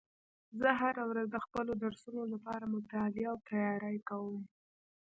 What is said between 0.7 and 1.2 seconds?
هره